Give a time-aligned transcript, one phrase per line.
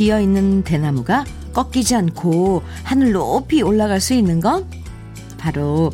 [0.00, 4.66] 텅 비어 있는 대나무가 꺾이지 않고 하늘 높이 올라갈 수 있는 건
[5.36, 5.92] 바로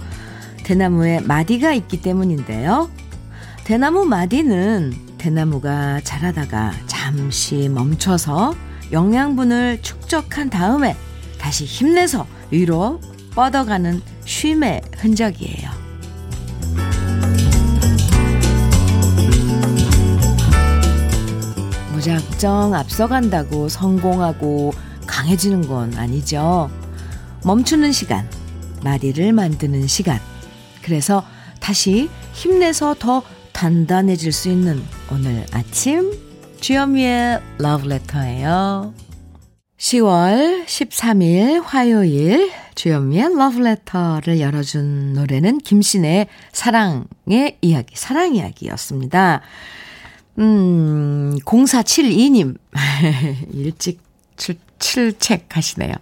[0.62, 2.88] 대나무에 마디가 있기 때문인데요.
[3.64, 8.54] 대나무 마디는 대나무가 자라다가 잠시 멈춰서
[8.92, 10.94] 영양분을 축적한 다음에
[11.40, 13.00] 다시 힘내서 위로
[13.34, 15.85] 뻗어가는 쉼의 흔적이에요.
[22.06, 24.72] 무작정 앞서간다고 성공하고
[25.08, 26.70] 강해지는 건 아니죠.
[27.44, 28.30] 멈추는 시간,
[28.84, 30.20] 마디를 만드는 시간.
[30.82, 31.24] 그래서
[31.60, 36.16] 다시 힘내서 더 단단해질 수 있는 오늘 아침
[36.60, 38.94] 주현미의 러브레터예요.
[39.76, 49.42] 10월 13일 화요일 주현미의 러브레터를 열어준 노래는 김신의 사랑의 이야기, 사랑 이야기였습니다.
[50.38, 52.56] 음, 0472님.
[53.52, 54.00] 일찍
[54.36, 55.94] 출, 출첵 하시네요.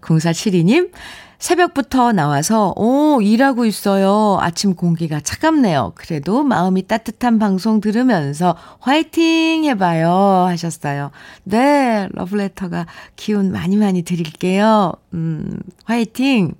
[0.00, 0.90] 0472님.
[1.38, 4.38] 새벽부터 나와서, 오, 일하고 있어요.
[4.40, 5.92] 아침 공기가 차갑네요.
[5.94, 10.10] 그래도 마음이 따뜻한 방송 들으면서 화이팅 해봐요.
[10.48, 11.10] 하셨어요.
[11.44, 14.94] 네, 러브레터가 기운 많이 많이 드릴게요.
[15.12, 16.54] 음, 화이팅.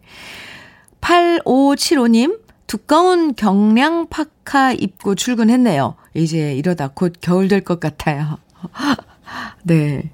[1.00, 5.94] 8575님, 두꺼운 경량 파카 입고 출근했네요.
[6.14, 8.38] 이제 이러다 곧 겨울 될 것 같아요.
[9.64, 10.10] 네.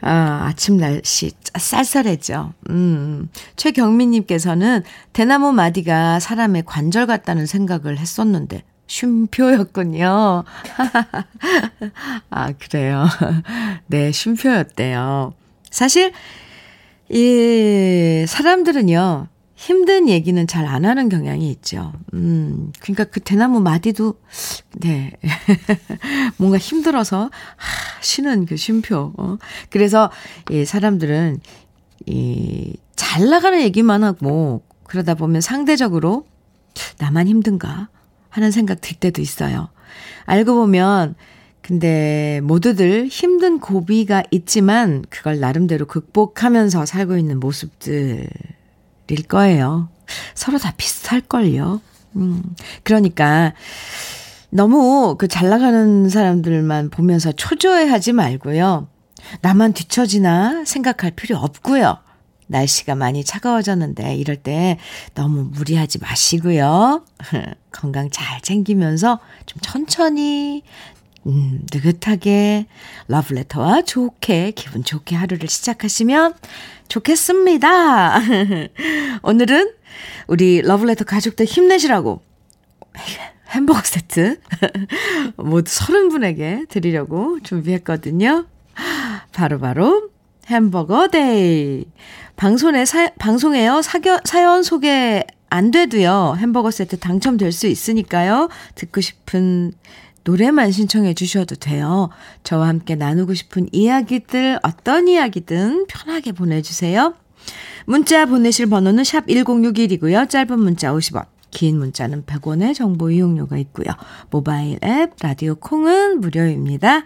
[0.00, 2.52] 아, 아침 날씨 쌀쌀해죠.
[2.70, 3.28] 음.
[3.56, 10.44] 최경민님께서는 대나무 마디가 사람의 관절 같다는 생각을 했었는데, 쉼표였군요.
[12.30, 13.06] 아, 그래요.
[13.86, 15.32] 네, 쉼표였대요.
[15.70, 16.12] 사실,
[17.08, 19.28] 이, 사람들은요,
[19.64, 21.94] 힘든 얘기는 잘 안 하는 경향이 있죠.
[22.12, 24.14] 음, 그러니까 그 대나무 마디도,
[24.80, 25.12] 네.
[26.36, 29.14] 뭔가 힘들어서, 하, 쉬는 그 쉼표.
[29.16, 29.38] 어.
[29.70, 30.10] 그래서,
[30.50, 31.40] 이 사람들은,
[32.04, 36.26] 이, 잘 나가는 얘기만 하고, 그러다 보면 상대적으로,
[36.98, 37.88] 나만 힘든가?
[38.28, 39.70] 하는 생각 들 때도 있어요.
[40.26, 41.14] 알고 보면,
[41.62, 48.28] 근데 모두들 힘든 고비가 있지만, 그걸 나름대로 극복하면서 살고 있는 모습들,
[49.08, 49.88] 일 거예요.
[50.34, 51.80] 서로 다 비슷할걸요.
[52.16, 52.42] 음,
[52.82, 53.52] 그러니까,
[54.50, 58.86] 너무 그 잘 나가는 사람들만 보면서 초조해 하지 말고요.
[59.40, 61.98] 나만 뒤처지나 생각할 필요 없고요.
[62.46, 64.78] 날씨가 많이 차가워졌는데 이럴 때
[65.14, 67.04] 너무 무리하지 마시고요.
[67.72, 70.62] 건강 잘 챙기면서 좀 천천히
[71.26, 72.66] 음, 느긋하게
[73.08, 76.34] 러브레터와 좋게 기분 좋게 하루를 시작하시면
[76.88, 78.20] 좋겠습니다.
[79.22, 79.72] 오늘은
[80.26, 82.22] 우리 러브레터 가족들 힘내시라고
[83.50, 84.38] 햄버거 세트
[85.36, 88.46] 모두 서른 분에게 드리려고 준비했거든요.
[89.32, 90.10] 바로바로 바로
[90.48, 91.86] 햄버거 데이.
[92.36, 93.82] 방송에, 사, 방송에요.
[93.82, 96.36] 사겨, 사연 소개 안 돼도요.
[96.38, 98.48] 햄버거 세트 당첨될 수 있으니까요.
[98.74, 99.72] 듣고 싶은
[100.24, 102.08] 노래만 신청해 주셔도 돼요.
[102.42, 107.14] 저와 함께 나누고 싶은 이야기들, 어떤 이야기든 편하게 보내주세요.
[107.86, 110.28] 문자 보내실 번호는 샵 1061이고요.
[110.28, 113.86] 짧은 문자 50원, 긴 문자는 100원의 정보 이용료가 있고요.
[114.30, 117.04] 모바일 앱, 라디오 콩은 무료입니다.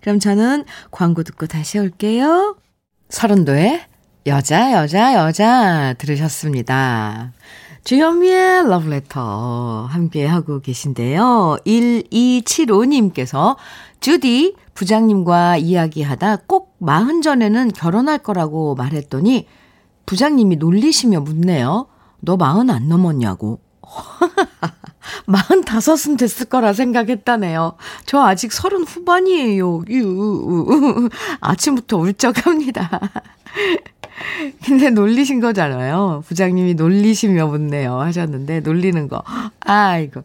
[0.00, 2.56] 그럼 저는 광고 듣고 다시 올게요.
[3.08, 3.82] 서른도의
[4.26, 7.32] 여자, 여자, 여자 들으셨습니다.
[7.84, 11.58] 주현미의 러브레터 함께 하고 계신데요.
[11.66, 13.56] 1275님께서
[14.00, 19.46] 주디 부장님과 이야기하다 꼭 마흔 전에는 결혼할 거라고 말했더니
[20.06, 21.86] 부장님이 놀리시며 묻네요.
[22.20, 23.60] 너 마흔 안 넘었냐고.
[25.26, 27.76] 마흔 다섯은 됐을 거라 생각했다네요.
[28.06, 29.82] 저 아직 서른 후반이에요.
[29.90, 31.10] 유.
[31.40, 33.00] 아침부터 울적합니다.
[34.64, 36.22] 근데 놀리신 거잖아요.
[36.26, 38.00] 부장님이 놀리시며 묻네요.
[38.00, 39.22] 하셨는데, 놀리는 거.
[39.60, 40.22] 아이고.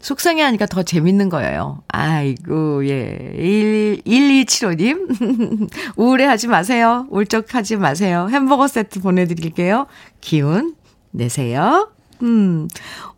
[0.00, 1.82] 속상해 하니까 더 재밌는 거예요.
[1.88, 3.32] 아이고, 예.
[3.36, 5.68] 1, 1275님.
[5.96, 7.06] 우울해 하지 마세요.
[7.10, 8.28] 울적하지 마세요.
[8.30, 9.86] 햄버거 세트 보내드릴게요.
[10.20, 10.74] 기운
[11.10, 11.88] 내세요.
[12.22, 12.68] 음.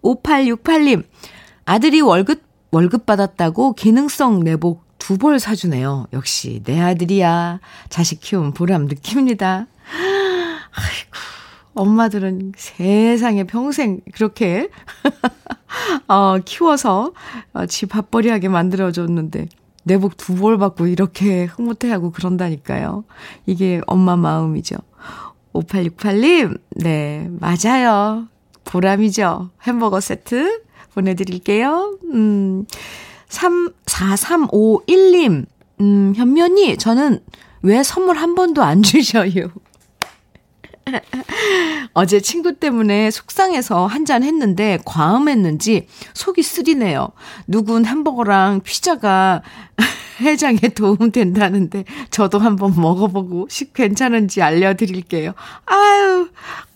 [0.02, 1.02] 5868님.
[1.64, 6.06] 아들이 월급, 월급 받았다고 기능성 내복 두 벌 사주네요.
[6.12, 7.60] 역시 내 아들이야.
[7.88, 9.66] 자식 키운 보람 느낍니다.
[10.76, 11.10] 아이고,
[11.74, 14.68] 엄마들은 세상에 평생 그렇게,
[16.08, 17.12] 어, 키워서
[17.52, 19.48] 어, 지 밥벌이하게 만들어줬는데,
[19.84, 23.04] 내복 두 벌 받고 이렇게 흐뭇해하고 그런다니까요.
[23.46, 24.76] 이게 엄마 마음이죠.
[25.52, 28.26] 5868님, 네, 맞아요.
[28.64, 29.50] 보람이죠.
[29.62, 30.62] 햄버거 세트
[30.94, 31.98] 보내드릴게요.
[32.12, 32.66] 음,
[33.28, 35.46] 3, 4351님,
[35.80, 37.20] 음, 현면이 저는
[37.62, 39.48] 왜 선물 한 번도 안 주셔요?
[41.94, 47.08] 어제 친구 때문에 속상해서 한 잔 했는데 과음했는지 속이 쓰리네요.
[47.48, 49.42] 누군 햄버거랑 피자가
[50.20, 55.32] 해장에 도움 된다는데 저도 한번 먹어보고 괜찮은지 알려드릴게요.
[55.64, 56.28] 아유,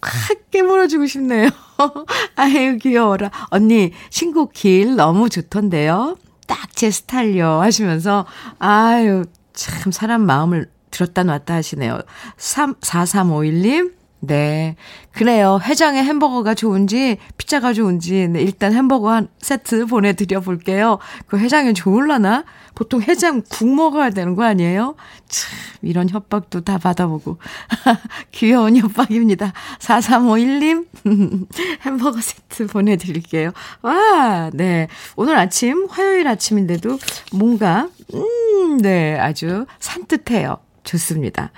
[0.03, 1.51] 확 깨물어주고 싶네요.
[2.35, 3.31] 아유, 귀여워라.
[3.51, 6.17] 언니, 신곡 길 너무 좋던데요.
[6.49, 7.61] 딱 제 스타일요.
[7.61, 8.27] 하시면서,
[8.59, 12.01] 아유, 참 사람 마음을 들었다 놨다 하시네요.
[12.39, 14.77] 3, 4351님, 네.
[15.13, 15.59] 그래요.
[15.63, 20.99] 회장의 햄버거가 좋은지, 피자가 좋은지, 네, 일단 햄버거 한 세트 보내드려 볼게요.
[21.27, 22.45] 그 회장이 좋을라나?
[22.75, 24.95] 보통 해장 국 먹어야 되는 거 아니에요?
[25.27, 25.51] 참,
[25.83, 27.39] 이런 협박도 다 받아보고.
[28.33, 29.53] 귀여운 협박입니다.
[29.79, 30.87] 4351님,
[31.83, 33.53] 햄버거 세트 보내드릴게요.
[33.81, 34.89] 와, 네.
[35.17, 36.99] 오늘 아침, 화요일 아침인데도
[37.33, 39.19] 뭔가, 음, 네.
[39.19, 40.59] 아주 산뜻해요.
[40.85, 41.53] 좋습니다.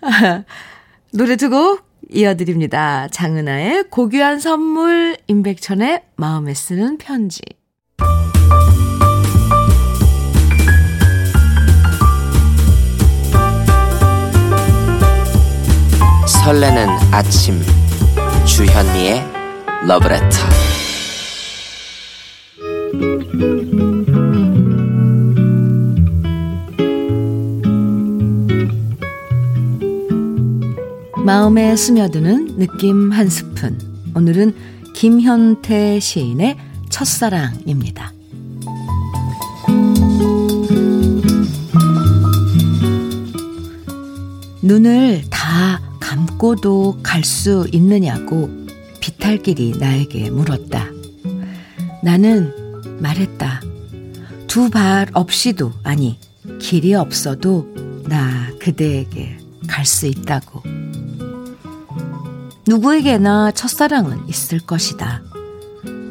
[1.12, 3.08] 노래 두곡 이어드립니다.
[3.08, 7.40] 장은아의 고귀한 선물, 임백천의 마음에 쓰는 편지.
[16.44, 17.60] 설레는 아침
[18.46, 19.22] 주현미의
[19.86, 20.77] 러브레터
[31.28, 33.78] 마음에 스며드는 느낌 한 스푼.
[34.14, 34.54] 오늘은
[34.94, 36.56] 김현태 시인의
[36.88, 38.14] 첫사랑입니다.
[44.62, 48.48] 눈을 다 감고도 갈 수 있느냐고
[49.00, 50.86] 비탈길이 나에게 물었다.
[52.02, 52.54] 나는
[53.02, 53.60] 말했다.
[54.46, 56.18] 두 발 없이도, 아니,
[56.58, 57.68] 길이 없어도
[58.06, 59.36] 나 그대에게
[59.66, 60.77] 갈 수 있다고.
[62.68, 65.22] 누구에게나 첫사랑은 있을 것이다.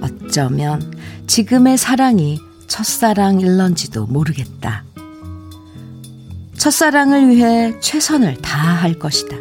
[0.02, 0.92] 어쩌면
[1.28, 4.84] 지금의 사랑이 첫사랑일런지도 모르겠다.
[6.58, 9.38] 첫사랑을 위해 최선을 다할 것이다.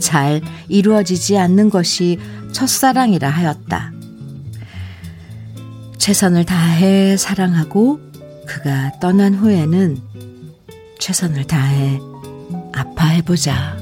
[0.00, 2.18] 잘 이루어지지 않는 것이
[2.52, 3.92] 첫사랑이라 하였다.
[5.98, 8.00] 최선을 다해 사랑하고
[8.46, 9.98] 그가 떠난 후에는
[10.98, 12.00] 최선을 다해
[12.72, 13.81] 아파해보자.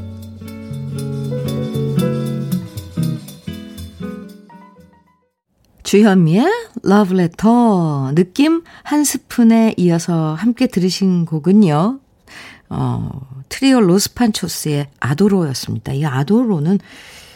[5.91, 6.47] 주현미의
[6.85, 11.99] 러브레터 느낌 한 스푼에 이어서 함께 들으신 곡은요.
[12.69, 15.93] 어, 트리오 로스판초스의 아도로였습니다.
[15.95, 16.79] 이 아도로는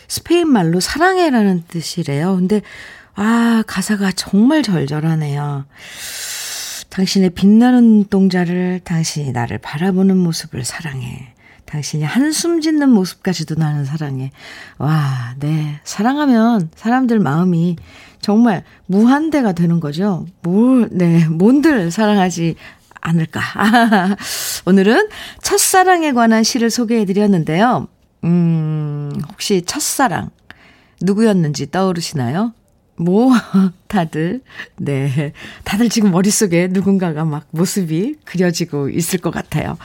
[0.06, 2.36] 스페인 말로 사랑해라는 뜻이래요.
[2.36, 2.62] 근데
[3.16, 5.64] 아, 가사가 정말 절절하네요.
[6.90, 11.34] 당신의 빛나는 동자를 당신이 나를 바라보는 모습을 사랑해.
[11.66, 14.30] 당신이 한숨 짓는 모습까지도 나는 사랑해.
[14.78, 15.80] 와, 네.
[15.82, 17.74] 사랑하면 사람들 마음이
[18.24, 20.24] 정말 무한대가 되는 거죠.
[20.40, 21.28] 뭘, 네.
[21.28, 22.54] 뭔들 사랑하지
[23.02, 23.42] 않을까.
[24.64, 25.10] 오늘은
[25.42, 27.86] 첫사랑에 관한 시를 소개해 드렸는데요.
[28.24, 30.30] 음, 혹시 첫사랑
[31.02, 32.54] 누구였는지 떠오르시나요?
[32.96, 33.30] 뭐,
[33.88, 34.40] 다들,
[34.78, 35.34] 네.
[35.64, 39.76] 다들 지금 머릿속에 누군가가 막 모습이 그려지고 있을 것 같아요.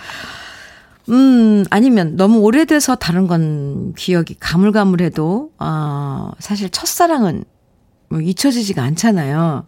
[1.10, 7.44] 음, 아니면 너무 오래돼서 다른 건 기억이 가물가물해도, 어, 사실 첫사랑은
[8.10, 9.68] 뭐 잊혀지지가 않잖아요.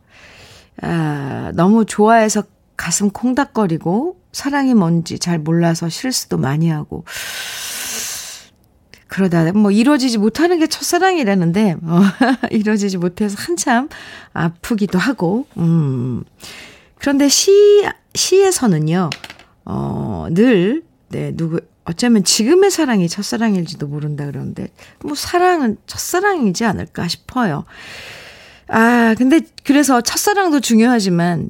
[0.81, 2.43] 아, 너무 좋아해서
[2.75, 7.05] 가슴 콩닥거리고, 사랑이 뭔지 잘 몰라서 실수도 많이 하고,
[9.07, 12.01] 그러다 뭐 이루어지지 못하는 게 첫사랑이라는데, 어,
[12.49, 13.89] 이루어지지 못해서 한참
[14.33, 16.23] 아프기도 하고, 음.
[16.97, 17.51] 그런데 시,
[18.15, 19.09] 시에서는요,
[19.65, 24.69] 어, 늘 네, 누구, 어쩌면 지금의 사랑이 첫사랑일지도 모른다 그러는데,
[25.03, 27.65] 뭐 사랑은 첫사랑이지 않을까 싶어요.
[28.73, 31.49] 아, 근데 그래서 첫사랑도 중요하지만,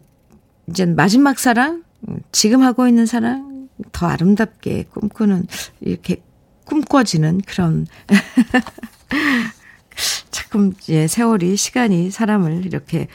[0.69, 1.83] 이제 마지막 사랑,
[2.31, 5.45] 지금 하고 있는 사랑, 더 아름답게 꿈꾸는,
[5.81, 6.23] 이렇게
[6.65, 7.85] 꿈꿔지는 그런,
[10.31, 13.07] 자금, 예, 세월이, 시간이 사람을 이렇게,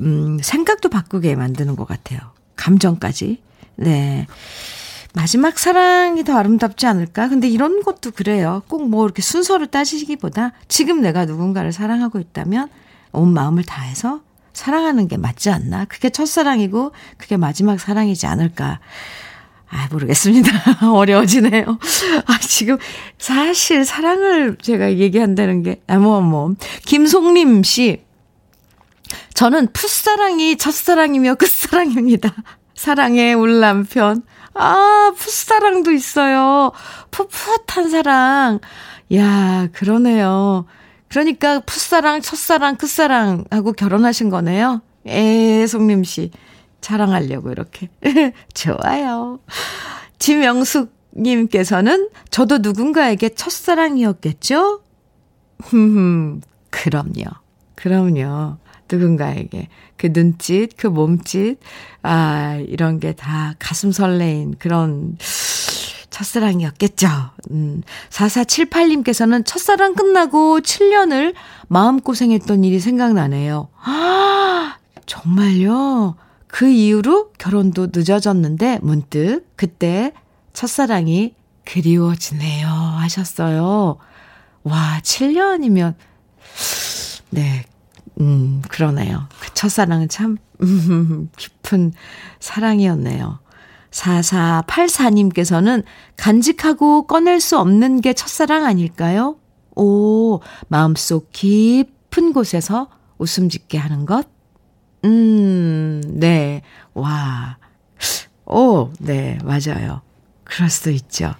[0.00, 2.20] 음, 생각도 바꾸게 만드는 것 같아요.
[2.56, 3.42] 감정까지.
[3.76, 4.26] 네.
[5.14, 7.28] 마지막 사랑이 더 아름답지 않을까?
[7.28, 8.62] 근데 이런 것도 그래요.
[8.68, 12.68] 꼭 뭐 이렇게 순서를 따지기보다 지금 내가 누군가를 사랑하고 있다면
[13.12, 14.20] 온 마음을 다해서
[14.52, 15.86] 사랑하는 게 맞지 않나?
[15.86, 18.80] 그게 첫사랑이고 그게 마지막 사랑이지 않을까?
[19.72, 20.50] 아, 모르겠습니다.
[20.92, 21.64] 어려워지네요.
[22.26, 22.76] 아, 지금
[23.18, 26.54] 사실 사랑을 제가 얘기한다는 게, 아, 뭐, 뭐.
[26.84, 28.02] 김송림 씨.
[29.32, 32.34] 저는 풋사랑이 첫사랑이며 끝사랑입니다.
[32.76, 34.22] 사랑의 울 남편.
[34.54, 36.72] 아, 풋사랑도 있어요.
[37.10, 38.60] 풋풋한 사랑.
[39.14, 40.66] 야, 그러네요.
[41.12, 44.80] 그러니까 풋사랑, 첫사랑, 끝사랑 하고 결혼하신 거네요.
[45.06, 46.30] 에, 송림 씨.
[46.80, 47.90] 자랑하려고 이렇게.
[48.54, 49.38] 좋아요.
[50.18, 54.80] 지명숙 님께서는 저도 누군가에게 첫사랑이었겠죠?
[55.64, 56.40] 흠흠,
[56.70, 57.24] 그럼요.
[57.74, 58.56] 그럼요.
[58.90, 59.68] 누군가에게.
[59.98, 61.58] 그 눈짓, 그 몸짓,
[62.02, 65.18] 아, 이런 게 다 가슴 설레인 그런
[66.22, 67.08] 첫사랑이었겠죠.
[67.50, 71.34] 음, 4478님께서는 첫사랑 끝나고 7년을
[71.68, 73.68] 마음고생했던 일이 생각나네요.
[73.82, 74.76] 아,
[75.06, 76.16] 정말요?
[76.46, 80.12] 그 이후로 결혼도 늦어졌는데 문득 그때
[80.52, 82.68] 첫사랑이 그리워지네요.
[82.68, 83.96] 하셨어요.
[84.64, 85.94] 와, 7년이면,
[87.30, 87.64] 네,
[88.20, 89.26] 음, 그러네요.
[89.40, 91.92] 그 첫사랑은 참, 음, 깊은
[92.38, 93.38] 사랑이었네요.
[93.92, 95.84] 4484님께서는
[96.16, 99.36] 간직하고 꺼낼 수 없는 게 첫사랑 아닐까요?
[99.74, 104.26] 오, 마음속 깊은 곳에서 웃음 짓게 하는 것?
[105.04, 106.62] 음, 네.
[106.94, 107.58] 와.
[108.46, 110.02] 오, 네, 맞아요.
[110.44, 111.34] 그럴 수도 있죠.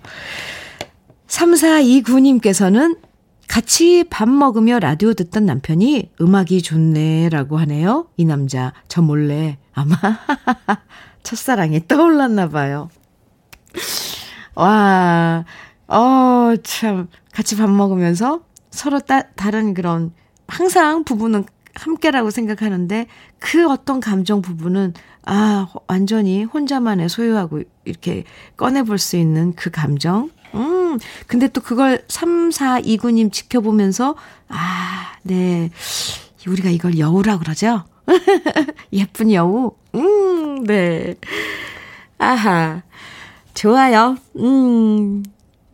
[1.27, 2.99] 3429님께서는
[3.53, 8.09] 같이 밥 먹으며 라디오 듣던 남편이 음악이 좋네라고 하네요.
[8.17, 9.95] 이 남자, 저 몰래 아마
[11.23, 12.89] 첫사랑이 떠올랐나 봐요.
[14.55, 15.45] 와,
[15.87, 18.41] 어, 참, 같이 밥 먹으면서
[18.71, 20.15] 서로 따, 다른 그런,
[20.49, 21.45] 항상 부부는
[21.75, 23.07] 함께라고 생각하는데
[23.39, 24.95] 그 어떤 감정 부분은
[25.27, 28.25] 아, 완전히 혼자만의 소유하고 이렇게
[28.57, 30.31] 꺼내볼 수 있는 그 감정.
[30.55, 34.15] 음, 근데 또 그걸 3429님 지켜보면서,
[34.49, 35.71] 아, 네.
[36.47, 37.85] 우리가 이걸 여우라 그러죠?
[38.93, 39.73] 예쁜 여우.
[39.95, 41.15] 음, 네.
[42.19, 42.83] 아하.
[43.55, 44.17] 좋아요.
[44.37, 45.23] 음,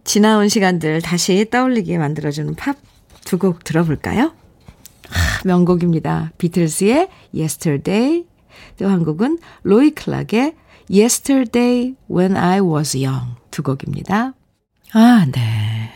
[0.04, 2.76] 지나온 시간들 다시 떠올리게 만들어주는 팝
[3.24, 4.32] 두 곡 들어볼까요?
[5.10, 6.32] 아, 명곡입니다.
[6.38, 8.24] 비틀스의 Yesterday.
[8.78, 10.54] 또 한 곡은 로이 클락의
[10.90, 13.34] Yesterday When I Was Young.
[13.50, 14.32] 두 곡입니다.
[14.92, 15.90] 아, 네.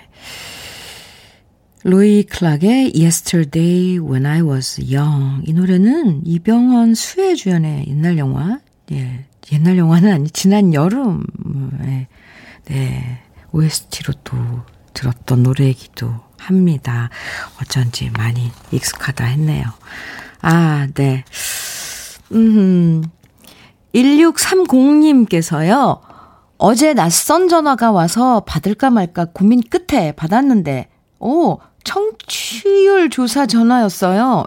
[1.85, 5.43] 로이 클락의 Yesterday When I Was Young.
[5.49, 8.59] 이 노래는 이병헌 수혜 주연의 옛날 영화,
[8.93, 12.07] 예, 옛날 영화는 아니, 지난 여름에,
[12.67, 14.37] 네, OST로 또
[14.95, 17.09] 들었던 노래이기도 합니다.
[17.61, 19.65] 어쩐지 많이 익숙하다 했네요.
[20.43, 21.25] 아, 네.
[22.33, 23.03] 음,
[23.95, 26.01] 1630님께서요,
[26.65, 30.89] 어제 낯선 전화가 와서 받을까 말까 고민 끝에 받았는데,
[31.19, 34.45] 오, 청취율 조사 전화였어요.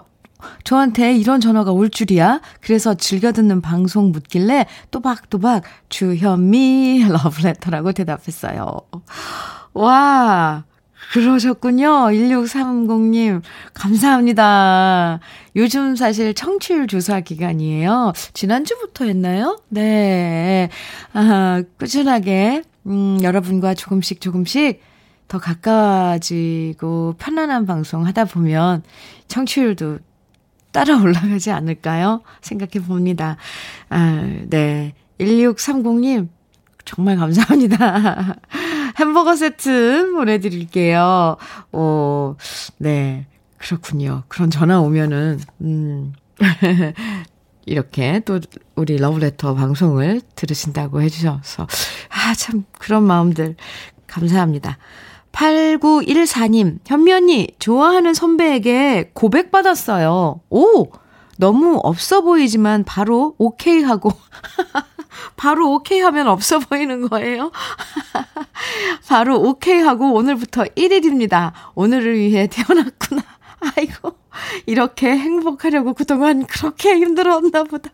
[0.64, 2.40] 저한테 이런 전화가 올 줄이야.
[2.62, 8.64] 그래서 즐겨 듣는 방송 묻길래 또박또박 주현미 러브레터라고 대답했어요.
[9.74, 10.64] 와,
[11.12, 11.88] 그러셨군요.
[12.10, 13.42] 1630님.
[13.74, 15.20] 감사합니다.
[15.54, 18.12] 요즘 사실 청취율 조사 기간이에요.
[18.34, 19.60] 지난주부터 했나요?
[19.68, 20.68] 네.
[21.12, 24.80] 아, 꾸준하게, 음, 여러분과 조금씩 조금씩
[25.28, 28.82] 더 가까워지고 편안한 방송 하다 보면
[29.28, 29.98] 청취율도
[30.72, 32.22] 따라 올라가지 않을까요?
[32.42, 33.36] 생각해 봅니다.
[33.88, 34.92] 아, 네.
[35.18, 36.28] 1630님,
[36.84, 38.36] 정말 감사합니다.
[38.96, 41.36] 햄버거 세트 보내드릴게요.
[41.72, 42.36] 어,
[42.78, 43.26] 네.
[43.58, 44.22] 그렇군요.
[44.28, 46.12] 그런 전화 오면은, 음,
[47.66, 48.38] 이렇게 또
[48.74, 51.66] 우리 러브레터 방송을 들으신다고 해주셔서,
[52.10, 53.56] 아, 참, 그런 마음들
[54.06, 54.78] 감사합니다.
[55.32, 60.40] 8914님, 현미 언니, 좋아하는 선배에게 고백받았어요.
[60.48, 60.86] 오!
[61.38, 64.10] 너무 없어 보이지만 바로 오케이 하고
[65.36, 67.52] 바로 오케이 하면 없어 보이는 거예요?
[69.08, 71.52] 바로 오케이 하고 오늘부터 1일입니다.
[71.74, 73.22] 오늘을 위해 태어났구나.
[73.76, 74.16] 아이고,
[74.66, 77.90] 이렇게 행복하려고 그동안 그렇게 힘들었나 보다.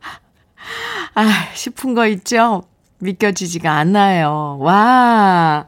[1.14, 1.25] 아,
[1.55, 2.64] 싶은 거 있죠?
[2.99, 4.59] 믿겨지지가 않아요.
[4.61, 5.67] 와.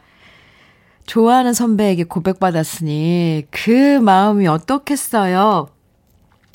[1.07, 5.69] 좋아하는 선배에게 고백받았으니 그 마음이 어떻겠어요?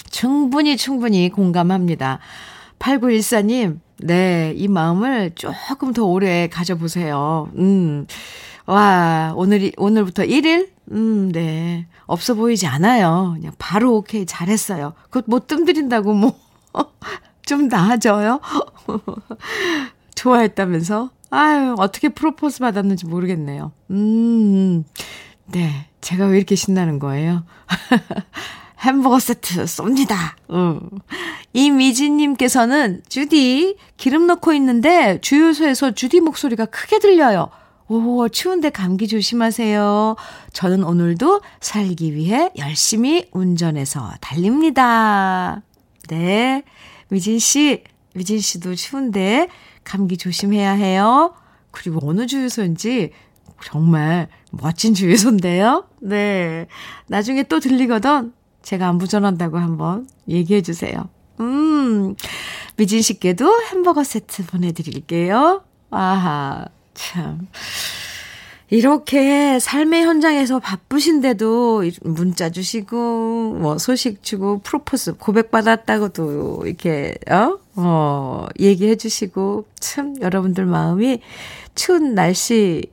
[0.10, 2.20] 충분히 충분히 공감합니다.
[2.80, 7.50] 8914님, 네, 이 마음을 조금 더 오래 가져보세요.
[7.58, 8.06] 음,
[8.66, 10.70] 와, 오늘이, 오늘부터 1일?
[10.92, 11.88] 음, 네.
[12.06, 13.34] 없어 보이지 않아요.
[13.36, 14.94] 그냥 바로 오케이, 잘했어요.
[15.10, 16.34] 그것 못 뜸들인다고 뭐,
[17.46, 18.40] 좀 나아져요?
[20.16, 21.12] 좋아했다면서?
[21.32, 23.72] 아유, 어떻게 프로포즈 받았는지 모르겠네요.
[23.92, 24.84] 음,
[25.46, 25.88] 네.
[26.02, 27.44] 제가 왜 이렇게 신나는 거예요?
[28.82, 30.16] 햄버거 세트 쏩니다.
[30.52, 30.80] 음.
[31.54, 37.50] 이미진님께서는 주디 기름 넣고 있는데 주유소에서 주디 목소리가 크게 들려요.
[37.90, 40.16] 오, 추운데 감기 조심하세요.
[40.54, 45.64] 저는 오늘도 살기 위해 열심히 운전해서 달립니다.
[46.08, 46.64] 네.
[47.10, 47.84] 미진 씨,
[48.14, 49.50] 미진 씨도 추운데
[49.84, 51.34] 감기 조심해야 해요.
[51.72, 53.12] 그리고 어느 주유소인지
[53.64, 55.86] 정말 멋진 주유소인데요.
[56.02, 56.68] 네.
[57.08, 61.10] 나중에 또 들리거든 제가 안부 전한다고 한번 얘기해 주세요.
[61.40, 62.16] 음,
[62.76, 65.64] 미진 씨께도 햄버거 세트 보내드릴게요.
[65.90, 67.48] 아하, 참.
[68.72, 77.58] 이렇게 삶의 현장에서 바쁘신데도 문자 주시고, 뭐 소식 주고, 프로포즈 고백받았다고도 이렇게, 어?
[77.76, 81.20] 어, 얘기해 주시고, 참, 여러분들 마음이
[81.74, 82.84] 추운 날씨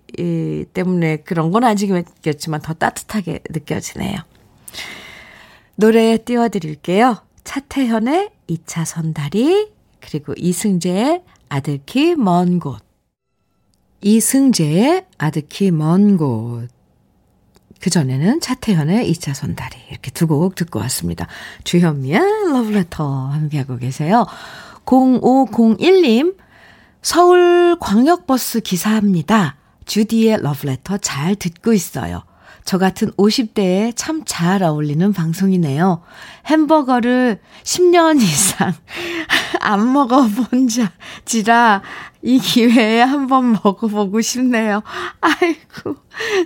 [0.73, 4.17] 때문에 그런 건 아직겠지만 더 따뜻하게 느껴지네요.
[5.77, 7.19] 노래 띄워드릴게요.
[7.45, 12.83] 차태현의 2차 선 다리, 그리고 이승재의 아득히 먼 곳.
[14.01, 16.69] 이승재의 아득히 먼 곳.
[17.81, 21.27] 그전에는 차태현의 2차 선 다리 이렇게 두 곡 듣고 왔습니다.
[21.65, 24.25] 주현미의 러브레터 함께하고 계세요.
[24.87, 26.37] 0501님
[27.03, 29.57] 서울 광역버스 기사입니다.
[29.85, 32.23] 주디의 러브레터 잘 듣고 있어요.
[32.67, 36.03] 저 같은 50대에 참 잘 어울리는 방송이네요.
[36.47, 38.75] 햄버거를 10년 이상
[39.61, 41.83] 안 먹어본 자지라
[42.23, 44.83] 이 기회에 한번 먹어보고 싶네요.
[45.21, 45.97] 아이고,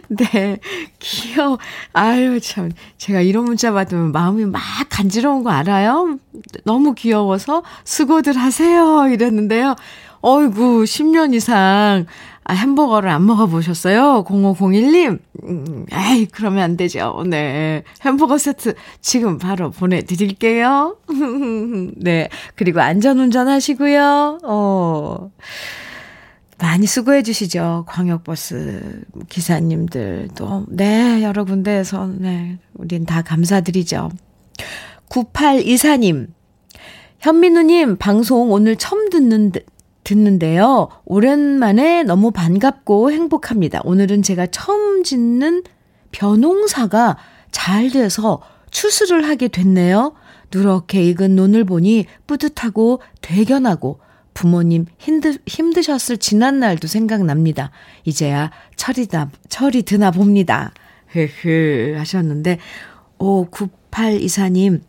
[0.08, 0.58] 네,
[0.98, 1.58] 귀여워.
[1.94, 2.70] 아유, 참.
[2.98, 4.60] 제가 이런 문자 받으면 마음이 막
[4.90, 6.18] 간지러운 거 알아요?
[6.64, 9.08] 너무 귀여워서 수고들 하세요.
[9.08, 9.74] 이랬는데요.
[10.20, 12.04] 어이구, 10년 이상
[12.50, 14.24] 아, 햄버거를 안 먹어보셨어요?
[14.24, 15.20] 0501님?
[15.44, 17.22] 음, 에이, 그러면 안 되죠.
[17.24, 17.84] 네.
[18.02, 20.96] 햄버거 세트 지금 바로 보내드릴게요.
[21.96, 22.28] 네.
[22.56, 24.40] 그리고 안전운전 하시고요.
[24.42, 25.30] 어.
[26.58, 27.84] 많이 수고해 주시죠.
[27.86, 30.66] 광역버스 기사님들도.
[30.70, 32.58] 네, 여러 군데에서, 네.
[32.74, 34.10] 우린 다 감사드리죠.
[35.08, 36.26] 9824님.
[37.20, 39.52] 현민우님, 방송 오늘 처음 듣는,
[40.10, 40.88] 듣는데요.
[41.04, 43.80] 오랜만에 너무 반갑고 행복합니다.
[43.84, 45.62] 오늘은 제가 처음 짓는
[46.10, 47.16] 벼농사가
[47.52, 50.14] 잘 돼서 추수를 하게 됐네요.
[50.52, 54.00] 누렇게 익은 논을 보니 뿌듯하고 대견하고
[54.34, 57.70] 부모님 힘드, 힘드셨을 지난 날도 생각납니다.
[58.04, 60.72] 이제야 철이다, 철이 드나 봅니다.
[61.08, 62.58] 흐흐 하셨는데,
[63.18, 64.80] 오, 9824님,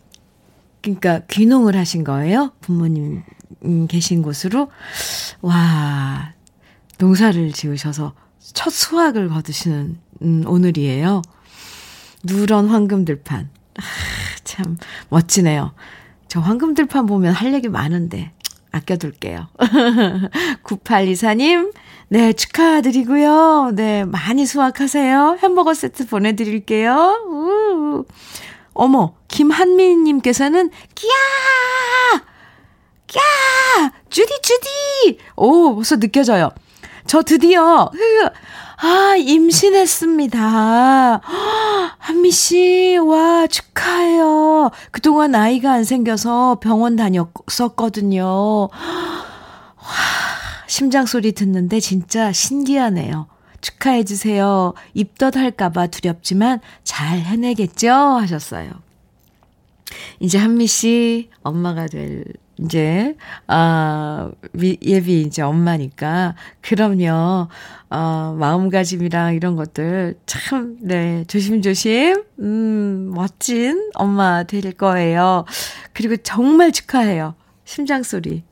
[0.81, 2.53] 그러니까 귀농을 하신 거예요?
[2.62, 3.23] 부모님
[3.65, 4.71] 음, 계신 곳으로
[5.41, 6.34] 와
[6.97, 11.21] 농사를 지으셔서 첫 수확을 거두시는 음, 오늘이에요.
[12.24, 13.50] 누런 황금들판.
[13.78, 13.82] 아,
[14.43, 14.78] 참
[15.10, 15.74] 멋지네요.
[16.28, 18.32] 저 황금들판 보면 할 얘기 많은데
[18.71, 19.47] 아껴둘게요.
[20.63, 21.74] 9824님,
[22.10, 23.71] 네, 축하드리고요.
[23.76, 25.39] 네, 많이 수확하세요.
[25.41, 27.26] 햄버거 세트 보내드릴게요.
[27.28, 28.06] 우.
[28.74, 31.12] 어머, 김한민님께서는, 끼야!
[33.17, 33.21] 야!
[34.12, 35.17] 주디, 주디!
[35.38, 36.52] 오, 벌써 느껴져요.
[37.08, 37.89] 저 드디어,
[38.78, 41.21] 아, 임신했습니다.
[41.97, 44.69] 한미 씨, 와, 축하해요.
[44.91, 48.26] 그동안 아이가 안 생겨서 병원 다녔었거든요.
[48.26, 48.69] 와,
[50.67, 53.28] 심장 소리 듣는데 진짜 신기하네요.
[53.62, 54.74] 축하해주세요.
[54.93, 57.91] 입덧 할까봐 두렵지만 잘 해내겠죠?
[57.91, 58.71] 하셨어요.
[60.19, 62.26] 이제 한미 씨 엄마가 될
[62.63, 63.15] 이제,
[63.47, 64.32] 아,
[64.84, 67.47] 예비 이제 엄마니까, 그럼요,
[67.89, 75.45] 어, 마음가짐이랑 이런 것들 참, 네, 조심조심, 음, 멋진 엄마 될 거예요.
[75.93, 77.36] 그리고 정말 축하해요.
[77.65, 78.43] 심장소리.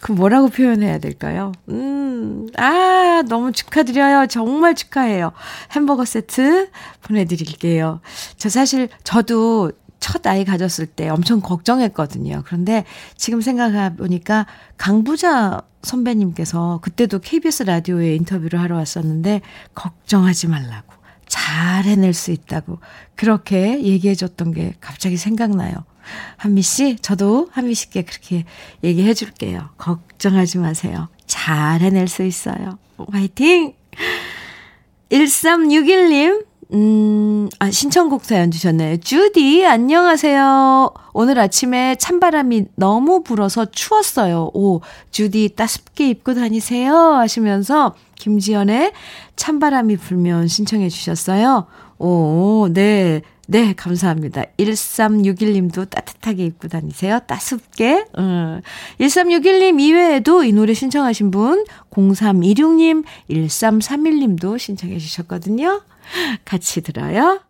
[0.00, 1.52] 그 뭐라고 표현해야 될까요?
[1.70, 4.26] 음, 아, 너무 축하드려요.
[4.28, 5.32] 정말 축하해요.
[5.72, 6.70] 햄버거 세트
[7.02, 8.00] 보내드릴게요.
[8.36, 12.42] 저 사실, 저도 첫 아이 가졌을 때 엄청 걱정했거든요.
[12.46, 12.84] 그런데
[13.16, 19.40] 지금 생각해 보니까 강부자 선배님께서 그때도 KBS 라디오에 인터뷰를 하러 왔었는데
[19.74, 20.94] 걱정하지 말라고
[21.26, 22.78] 잘 해낼 수 있다고
[23.14, 25.84] 그렇게 얘기해 줬던 게 갑자기 생각나요.
[26.36, 28.44] 한미 씨, 저도 한미 씨께 그렇게
[28.82, 29.68] 얘기해 줄게요.
[29.76, 31.08] 걱정하지 마세요.
[31.26, 32.78] 잘 해낼 수 있어요.
[33.12, 33.74] 화이팅!
[35.10, 38.98] 1361님, 음, 아, 신청곡 사연 주셨네요.
[38.98, 40.92] 주디, 안녕하세요.
[41.14, 44.50] 오늘 아침에 찬바람이 너무 불어서 추웠어요.
[44.52, 46.94] 오, 주디 따숩게 입고 다니세요.
[46.94, 48.92] 하시면서 김지연의
[49.36, 51.66] 찬바람이 불면 신청해 주셨어요.
[51.98, 53.22] 오, 네.
[53.50, 54.44] 네, 감사합니다.
[54.58, 57.20] 1361님도 따뜻하게 입고 다니세요.
[57.26, 58.04] 따숩게.
[58.18, 58.60] 어.
[59.00, 65.80] 1361님 이외에도 이 노래 신청하신 분 0326님, 1331님도 신청해 주셨거든요.
[66.44, 67.40] 같이 들어요.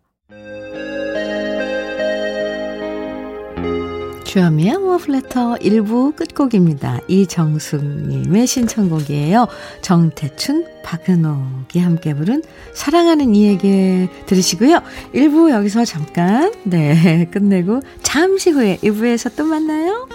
[4.28, 7.00] 주현미의 워플레터 1부 끝곡입니다.
[7.08, 9.48] 이정숙님의 신청곡이에요.
[9.80, 12.42] 정태춘, 박은옥이 함께 부른
[12.74, 14.82] 사랑하는 이에게 들으시고요.
[15.14, 20.06] 1부 여기서 잠깐 네 끝내고 잠시 후에 2부에서 또 만나요.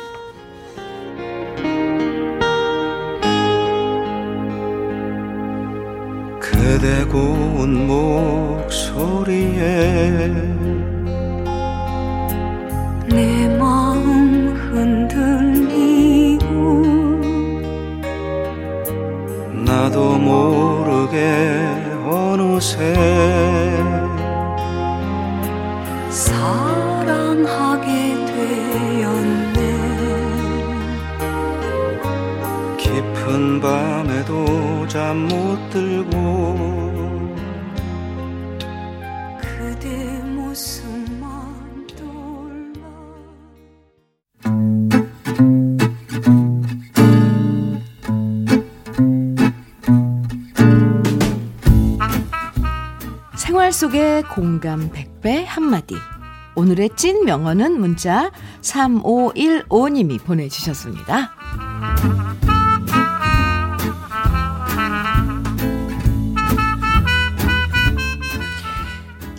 [6.39, 9.23] 그대 고운 목소리에
[13.09, 13.57] 내
[14.73, 16.43] 흔들리고
[19.65, 21.19] 나도 모르게
[22.03, 22.93] 어느새
[26.09, 27.87] 사랑하게
[28.25, 29.59] 되었네.
[32.77, 36.82] 깊은 밤에도 잠 못 들고
[53.83, 55.97] 속의 공감 100배 한마디.
[56.55, 61.31] 오늘의 찐 명언은 문자 3515님이 보내주셨습니다.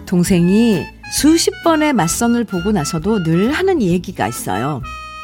[0.04, 4.82] 동생이 수십 번의 맞선을 보고 나서도 늘 하는 얘기가 있어요.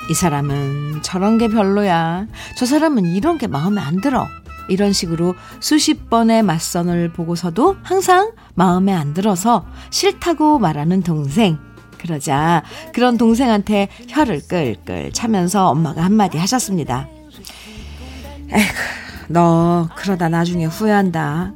[0.08, 2.26] 이 사람은 저런 게 별로야.
[2.56, 4.26] 저 사람은 이런 게 마음에 안 들어.
[4.70, 11.58] 이런 식으로 수십 번의 맞선을 보고서도 항상 마음에 안 들어서 싫다고 말하는 동생.
[11.98, 12.62] 그러자
[12.94, 17.08] 그런 동생한테 혀를 끌끌 차면서 엄마가 한마디 하셨습니다.
[18.52, 18.64] 에휴,
[19.28, 21.52] 너 그러다 나중에 후회한다.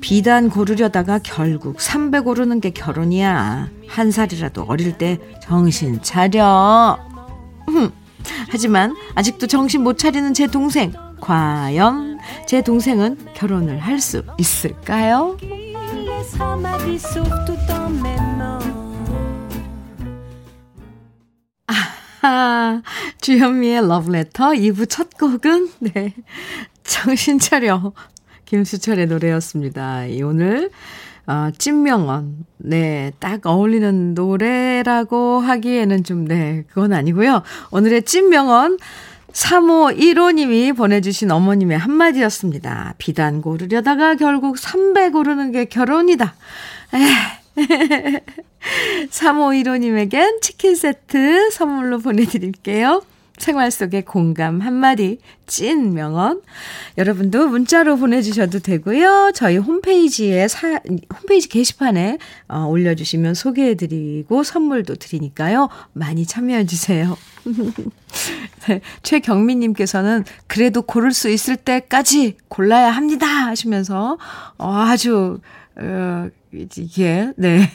[0.00, 3.68] 비단 고르려다가 결국 300 오르는 게 결혼이야.
[3.88, 6.98] 한 살이라도 어릴 때 정신 차려.
[8.50, 10.92] 하지만 아직도 정신 못 차리는 제 동생.
[11.20, 12.15] 과연
[12.46, 15.36] 제 동생은 결혼을 할 수 있을까요?
[22.22, 22.82] 아하,
[23.20, 26.14] 주현미의 러브레터 2부 첫 곡은, 네,
[26.84, 27.92] 정신 차려.
[28.44, 30.02] 김수철의 노래였습니다.
[30.24, 30.70] 오늘,
[31.26, 32.44] 어, 찐명언.
[32.58, 37.42] 네, 딱 어울리는 노래라고 하기에는 좀, 네, 그건 아니고요.
[37.72, 38.78] 오늘의 찐명언,
[39.36, 42.94] 3515님이 보내주신 어머님의 한마디였습니다.
[42.96, 46.34] 비단 고르려다가 결국 300 오르는 게 결혼이다.
[46.94, 48.20] 에
[49.10, 53.02] 3515님에겐 치킨 세트 선물로 보내드릴게요.
[53.38, 56.40] 생활 속의 공감 한마디, 찐 명언.
[56.98, 59.32] 여러분도 문자로 보내주셔도 되고요.
[59.34, 60.80] 저희 홈페이지에, 사,
[61.20, 62.18] 홈페이지 게시판에
[62.48, 65.68] 어, 올려주시면 소개해드리고 선물도 드리니까요.
[65.92, 67.16] 많이 참여해주세요.
[68.68, 73.26] 네, 최경민님께서는 그래도 고를 수 있을 때까지 골라야 합니다.
[73.26, 74.18] 하시면서
[74.58, 75.40] 어, 아주,
[75.76, 77.70] 어, 이게, 네.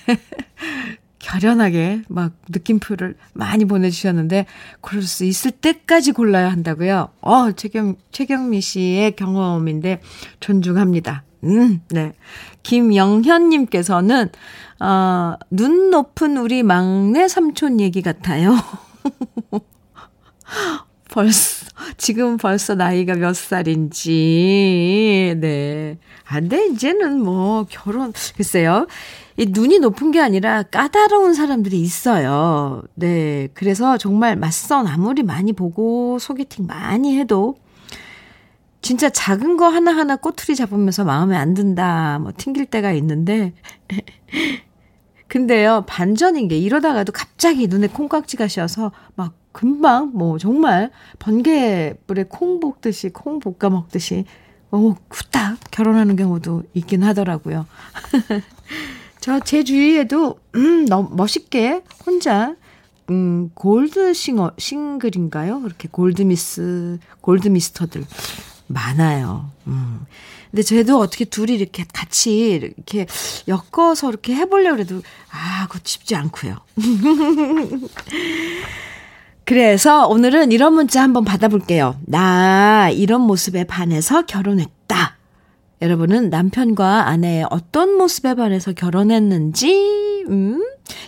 [1.22, 4.46] 결연하게 막 느낌표를 많이 보내주셨는데,
[4.82, 7.10] 고를 수 있을 때까지 골라야 한다고요?
[7.22, 10.02] 어, 최경, 최경미 씨의 경험인데,
[10.40, 11.24] 존중합니다.
[11.44, 12.14] 음, 네.
[12.64, 14.30] 김영현님께서는,
[14.80, 18.56] 어, 눈 높은 우리 막내 삼촌 얘기 같아요.
[21.10, 21.66] 벌써,
[21.98, 25.98] 지금 벌써 나이가 몇 살인지, 네.
[26.26, 28.88] 안 돼, 이제는 뭐, 결혼, 글쎄요.
[29.42, 32.84] 이 눈이 높은 게 아니라 까다로운 사람들이 있어요.
[32.94, 33.48] 네.
[33.56, 37.56] 그래서 정말 맞선 아무리 많이 보고 소개팅 많이 해도
[38.82, 43.54] 진짜 작은 거 하나하나 꼬투리 잡으면서 마음에 안 든다, 뭐 튕길 때가 있는데.
[45.28, 53.10] 근데요, 반전인 게 이러다가도 갑자기 눈에 콩깍지가 씌어서 막 금방 뭐 정말 번개불에 콩 볶듯이
[53.10, 54.26] 콩 볶아 먹듯이
[54.70, 57.66] 어, 후딱 결혼하는 경우도 있긴 하더라고요.
[59.22, 62.56] 저 제 주위에도 음, 너무 멋있게 혼자
[63.10, 65.62] 음, 골드 싱어 싱글인가요?
[65.62, 68.04] 그렇게 골드미스 골드미스터들
[68.68, 69.52] 많아요.
[69.68, 70.06] 음.
[70.50, 73.06] 근데 쟤도 어떻게 둘이 이렇게 같이 이렇게
[73.48, 76.58] 엮어서 이렇게 해보려고 해도 아, 그거 쉽지 않고요.
[79.46, 81.98] 그래서 오늘은 이런 문자 한번 받아볼게요.
[82.06, 84.81] 나 이런 모습에 반해서 결혼했다.
[85.82, 90.63] 여러분은 남편과 아내의 어떤 모습에 반해서 결혼했는지, 음,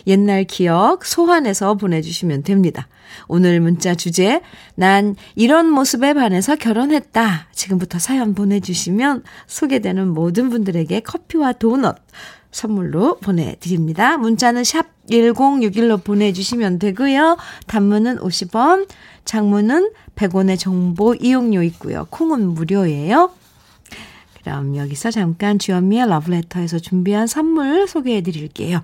[0.08, 2.88] 옛날 기억 소환해서 보내주시면 됩니다.
[3.28, 4.40] 오늘 문자 주제,
[4.74, 7.48] 난 이런 모습에 반해서 결혼했다.
[7.52, 11.96] 지금부터 사연 보내주시면 소개되는 모든 분들에게 커피와 도넛
[12.50, 14.16] 선물로 보내드립니다.
[14.16, 17.36] 문자는 샵 1061로 보내주시면 되고요.
[17.68, 18.88] 단문은 50원,
[19.24, 22.06] 장문은 100원의 정보 이용료 있고요.
[22.10, 23.30] 콩은 무료예요.
[24.44, 28.82] 그럼 여기서 잠깐 주현미의 러브레터에서 준비한 선물 소개해 드릴게요.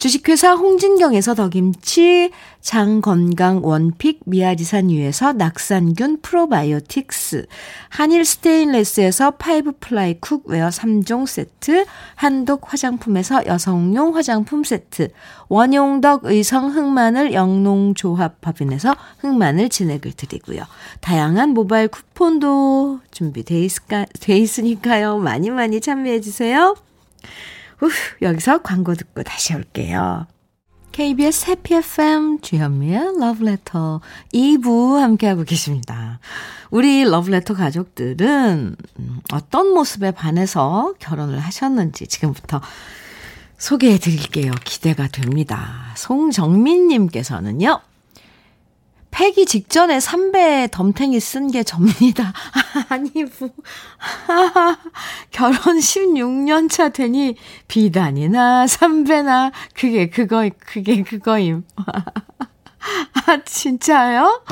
[0.00, 2.30] 주식회사 홍진경에서 더김치,
[2.62, 7.44] 장건강 one pick 미야리산유에서 낙산균 프로바이오틱스,
[7.90, 11.84] 한일 스테인레스에서 five ply cookware 3종 세트,
[12.14, 15.10] 한독 화장품에서 여성용 화장품 세트,
[15.50, 20.62] 원용덕 의성 흑마늘 영농조합 법인에서 흑마늘 진액을 드리고요.
[21.02, 23.68] 다양한 모바일 쿠폰도 준비돼
[24.30, 25.18] 있으니까요.
[25.18, 26.74] 많이 많이 참여해 주세요.
[27.80, 27.90] 후,
[28.22, 30.26] 여기서 광고 듣고 다시 올게요.
[30.92, 34.00] KBS 해피 FM 주현미의 러브레터
[34.34, 36.18] 2부 함께하고 계십니다.
[36.70, 38.76] 우리 러브레터 가족들은
[39.32, 42.60] 어떤 모습에 반해서 결혼을 하셨는지 지금부터
[43.56, 44.52] 소개해 드릴게요.
[44.64, 45.92] 기대가 됩니다.
[45.96, 47.80] 송정민님께서는요.
[49.10, 52.32] 패기 직전에 3배 덤탱이 쓴 게 접니다.
[52.88, 53.50] 아니, 뭐.
[55.30, 57.36] 결혼 16년 차 되니
[57.68, 61.64] 비단이나 3배나 그게 그거, 그게 그거임.
[63.26, 64.42] 아, 진짜요?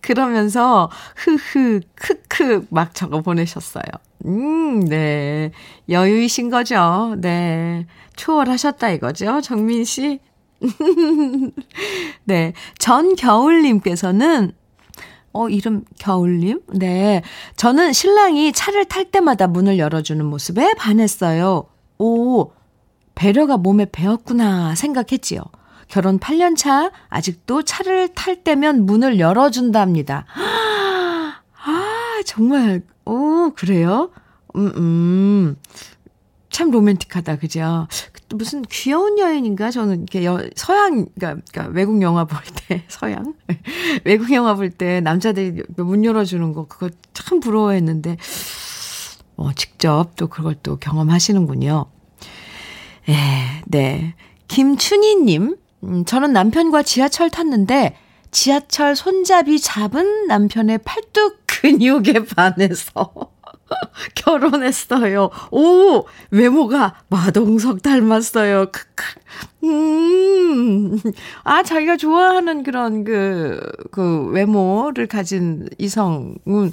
[0.00, 3.82] 그러면서 흐흐, 크크 막 적어 보내셨어요.
[4.26, 5.52] 음, 네.
[5.88, 7.14] 여유이신 거죠.
[7.18, 7.86] 네.
[8.16, 9.40] 초월하셨다 이거죠.
[9.40, 10.20] 정민 씨.
[12.24, 12.52] 네.
[12.78, 14.52] 전겨울님께서는,
[15.32, 16.62] 어, 이름 겨울님?
[16.72, 17.22] 네.
[17.56, 21.66] 저는 신랑이 차를 탈 때마다 문을 열어주는 모습에 반했어요.
[21.98, 22.52] 오,
[23.14, 25.40] 배려가 몸에 배었구나 생각했지요.
[25.88, 30.26] 결혼 8년 차, 아직도 차를 탈 때면 문을 열어준답니다.
[30.34, 34.10] 아, 정말, 오, 그래요?
[34.56, 35.56] 음, 음.
[36.50, 37.86] 참 로맨틱하다, 그죠?
[38.30, 39.70] 무슨 귀여운 여인인가?
[39.70, 43.34] 저는 이렇게 여, 서양, 그러니까, 그러니까 외국 영화 볼 때, 서양?
[44.04, 48.16] 외국 영화 볼 때 남자들이 문 열어주는 거, 그거 참 부러워했는데,
[49.36, 51.86] 어, 직접 또 그걸 또 경험하시는군요.
[53.08, 53.14] 에,
[53.66, 54.14] 네.
[54.48, 57.96] 김춘희님, 음, 저는 남편과 지하철 탔는데,
[58.32, 63.12] 지하철 손잡이 잡은 남편의 팔뚝 근육에 반해서
[64.14, 65.30] 결혼했어요.
[65.50, 68.66] 오, 외모가 마동석 닮았어요.
[68.70, 69.04] 크크.
[69.64, 70.98] 음,
[71.44, 76.72] 아, 자기가 좋아하는 그런 그, 그 외모를 가진 이성은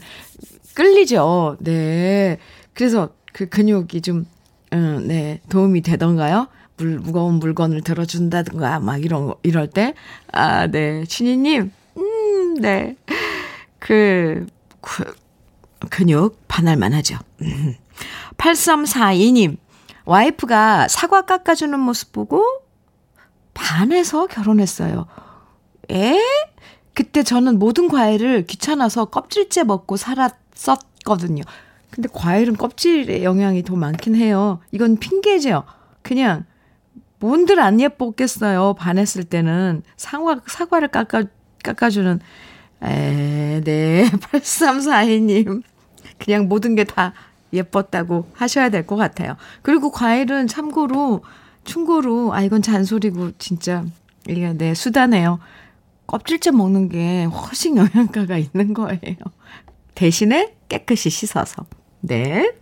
[0.76, 1.58] 끌리죠.
[1.60, 2.38] 네.
[2.74, 4.26] 그래서 그 근육이 좀,
[4.74, 6.48] 음, 네, 도움이 되던가요?
[6.78, 9.94] 물, 무거운 물건을 들어준다든가, 막 이런, 이럴 때.
[10.32, 11.04] 아, 네.
[11.08, 12.96] 신이님, 음, 네.
[13.80, 14.46] 그,
[14.82, 15.04] 그
[15.90, 17.18] 근육 반할만 하죠.
[18.38, 19.58] 8342님,
[20.06, 22.44] 와이프가 사과 깎아주는 모습 보고
[23.54, 25.06] 반해서 결혼했어요.
[25.92, 26.20] 에?
[26.94, 31.44] 그때 저는 모든 과일을 귀찮아서 껍질째 먹고 살았었거든요.
[31.90, 34.60] 근데 과일은 껍질에 영향이 더 많긴 해요.
[34.72, 35.64] 이건 핑계죠.
[36.02, 36.46] 그냥
[37.20, 38.76] 뭔들 안 예뻤겠어요.
[38.78, 41.24] 반했을 때는 사과, 사과를 깎아,
[41.64, 42.20] 깎아주는
[42.84, 44.10] 에, 네.
[44.32, 45.64] 8342님.
[46.24, 47.14] 그냥 모든 게 다
[47.52, 49.36] 예뻤다고 하셔야 될 것 같아요.
[49.62, 51.24] 그리고 과일은 참고로,
[51.66, 53.86] 충고로, 아, 이건 잔소리고, 진짜,
[54.28, 55.40] 이게 내 수다네요.
[56.08, 59.16] 껍질째 먹는 게 훨씬 영양가가 있는 거예요.
[59.96, 61.66] 대신에 깨끗이 씻어서.
[62.02, 62.54] 네.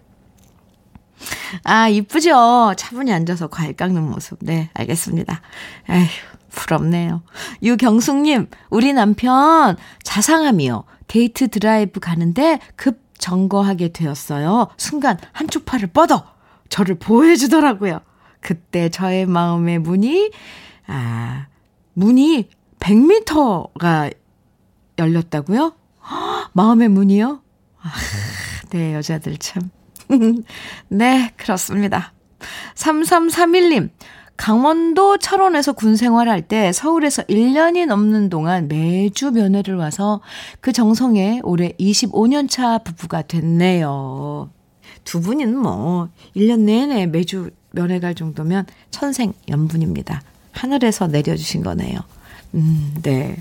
[1.64, 2.74] 아, 이쁘죠?
[2.78, 4.40] 차분히 앉아서 과일 깎는 모습.
[4.42, 5.42] 네, 알겠습니다.
[5.90, 6.08] 에휴,
[6.50, 7.22] 부럽네요.
[7.64, 10.84] 유경숙님, 우리 남편 자상함이요.
[11.08, 14.68] 데이트 드라이브 가는데 급정거하게 되었어요.
[14.76, 16.26] 순간 한쪽 팔을 뻗어
[16.68, 18.02] 저를 보호해주더라고요.
[18.42, 20.32] 그때 저의 마음의 문이,
[20.88, 21.46] 아,
[21.94, 24.14] 문이 100m가
[24.98, 25.74] 열렸다고요?
[26.54, 27.42] 마음의 문이요?
[27.82, 27.92] 아,
[28.72, 29.70] 네, 여자들 참.
[30.90, 32.14] 네, 그렇습니다.
[32.76, 33.92] 3331님,
[34.42, 40.20] 강원도 철원에서 군 생활할 때 서울에서 1년이 넘는 동안 매주 면회를 와서
[40.62, 44.50] 그 정성에 올해 25년 차 부부가 됐네요.
[45.04, 50.24] 두 분은 뭐 1년 내내 매주 면회 갈 정도면 천생 연분입니다.
[50.54, 52.00] 하늘에서 내려주신 거네요.
[52.56, 53.38] 음, 네.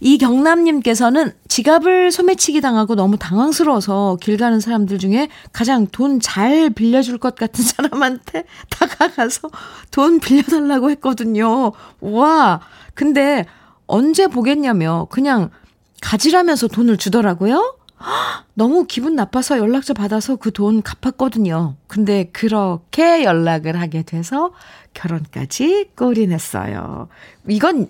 [0.00, 7.34] 이경남님께서는 지갑을 소매치기 당하고 너무 당황스러워서 길 가는 사람들 중에 가장 돈 잘 빌려줄 것
[7.34, 9.50] 같은 사람한테 다가가서
[9.90, 11.72] 돈 빌려달라고 했거든요.
[12.00, 12.60] 와,
[12.94, 13.44] 근데
[13.86, 15.50] 언제 보겠냐며 그냥
[16.00, 17.76] 가지라면서 돈을 주더라고요.
[18.54, 21.76] 너무 기분 나빠서 연락처 받아서 그 돈 갚았거든요.
[21.86, 24.52] 근데 그렇게 연락을 하게 돼서
[24.94, 27.08] 결혼까지 꼴이 냈어요.
[27.48, 27.88] 이건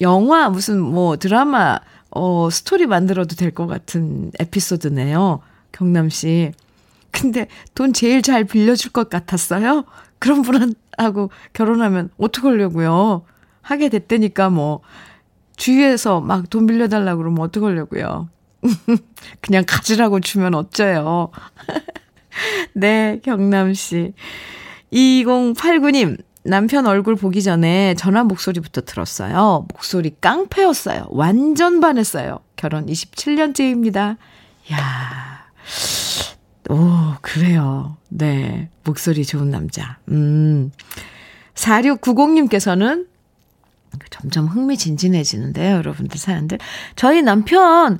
[0.00, 1.78] 영화 무슨 뭐 드라마
[2.10, 5.40] 어 스토리 만들어도 될 것 같은 에피소드네요.
[5.72, 6.52] 경남 씨.
[7.10, 9.84] 근데 돈 제일 잘 빌려줄 것 같았어요.
[10.18, 13.24] 그런 분하고 결혼하면 어떡하려고요.
[13.62, 14.80] 하게 됐다니까 뭐
[15.56, 18.28] 주위에서 막 돈 빌려달라고 그러면 어떡하려고요.
[19.40, 21.30] 그냥 가지라고 주면 어쩌요.
[22.74, 24.12] 네, 경남 씨.
[24.92, 29.66] 2089님, 남편 얼굴 보기 전에 전화 목소리부터 들었어요.
[29.72, 31.06] 목소리 깡패였어요.
[31.08, 32.40] 완전 반했어요.
[32.56, 34.16] 결혼 27년째입니다.
[34.72, 35.44] 야
[36.70, 37.96] 오, 그래요.
[38.08, 38.68] 네.
[38.84, 39.98] 목소리 좋은 남자.
[40.08, 40.70] 음.
[41.54, 43.06] 4690님께서는
[44.10, 46.58] 점점 흥미진진해지는데요, 여러분들 사연들.
[46.96, 47.98] 저희 남편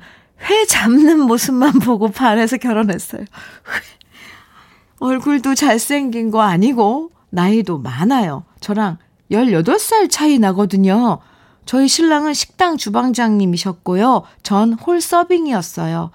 [0.49, 3.23] 회 잡는 모습만 보고 반해서 결혼했어요.
[4.99, 8.45] 얼굴도 잘생긴 거 아니고, 나이도 많아요.
[8.61, 8.97] 저랑
[9.31, 11.19] 18살 차이 나거든요.
[11.65, 14.23] 저희 신랑은 식당 주방장님이셨고요.
[14.43, 16.11] 전 홀 서빙이었어요.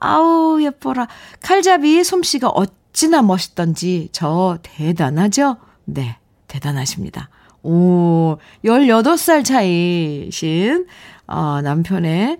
[0.00, 1.06] 아우, 예뻐라.
[1.40, 5.56] 칼잡이 솜씨가 어찌나 멋있던지 저 대단하죠?
[5.84, 6.16] 네,
[6.48, 7.28] 대단하십니다.
[7.62, 10.86] 오, 18살 차이신,
[11.26, 12.38] 어, 남편의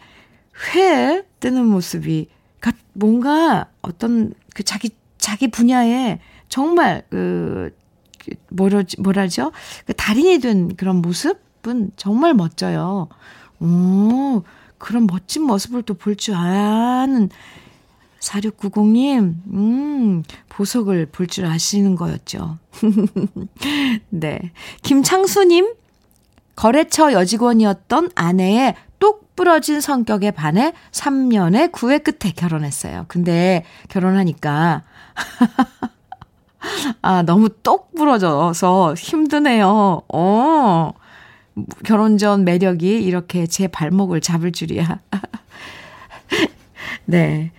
[0.75, 2.29] 회 뜨는 모습이,
[2.95, 7.86] 뭔가 어떤 그 자기, 자기 분야에 정말 그, 그
[8.51, 9.53] 뭐라, 뭐라죠?
[9.87, 13.09] 그 달인이 된 그런 모습은 정말 멋져요.
[13.61, 14.43] 오,
[14.79, 17.31] 그런 멋진 모습을 또 볼 줄 아는
[18.21, 22.59] 4690님, 음, 보석을 볼 줄 아시는 거였죠.
[24.11, 24.53] 네.
[24.83, 25.75] 김창수님,
[26.57, 33.05] 거래처 여직원이었던 아내의 똑 부러진 성격에 반해 3년의 구애 끝에 결혼했어요.
[33.09, 34.83] 근데 결혼하니까,
[37.03, 40.03] 아, 너무 똑 부러져서 힘드네요.
[40.13, 40.93] 어,
[41.85, 45.01] 결혼 전 매력이 이렇게 제 발목을 잡을 줄이야.
[47.05, 47.53] 네.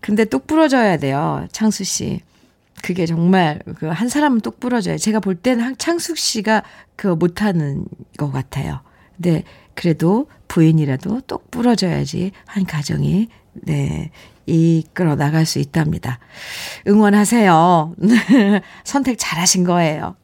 [0.00, 1.46] 근데 똑 부러져야 돼요.
[1.52, 2.20] 창수 씨.
[2.82, 4.98] 그게 정말 그 한 사람은 똑 부러져요.
[4.98, 6.62] 제가 볼 때는 창숙 씨가
[6.96, 7.86] 그거 못하는
[8.18, 8.80] 것 같아요.
[9.16, 9.42] 근데
[9.74, 14.12] 그래도 부인이라도 똑 부러져야지 한 가정이 네
[14.46, 16.20] 이끌어 나갈 수 있답니다.
[16.86, 17.94] 응원하세요.
[18.84, 20.14] 선택 잘하신 거예요.